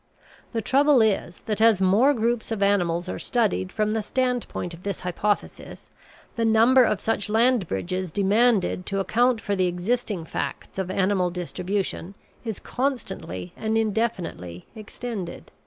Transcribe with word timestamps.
The 0.51 0.63
trouble 0.63 0.99
is 1.03 1.41
that 1.45 1.61
as 1.61 1.79
more 1.79 2.11
groups 2.15 2.51
of 2.51 2.63
animals 2.63 3.07
are 3.07 3.19
studied 3.19 3.71
from 3.71 3.91
the 3.91 4.01
standpoint 4.01 4.73
of 4.73 4.81
this 4.81 5.01
hypothesis 5.01 5.91
the 6.35 6.43
number 6.43 6.83
of 6.83 6.99
such 6.99 7.29
land 7.29 7.67
bridges 7.67 8.09
demanded 8.09 8.87
to 8.87 8.99
account 8.99 9.41
for 9.41 9.55
the 9.55 9.67
existing 9.67 10.25
facts 10.25 10.79
of 10.79 10.89
animal 10.89 11.29
distribution 11.29 12.15
is 12.43 12.59
constantly 12.59 13.53
and 13.55 13.77
indefinitely 13.77 14.65
extended. 14.75 15.51